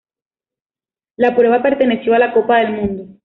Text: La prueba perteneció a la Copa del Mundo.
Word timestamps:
La 1.15 1.35
prueba 1.35 1.61
perteneció 1.61 2.15
a 2.15 2.17
la 2.17 2.33
Copa 2.33 2.57
del 2.57 2.71
Mundo. 2.73 3.05